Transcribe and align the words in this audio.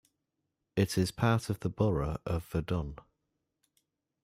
It 0.75 0.97
is 0.97 1.11
part 1.11 1.51
of 1.51 1.59
the 1.59 1.69
borough 1.69 2.17
of 2.25 2.43
Verdun. 2.47 2.97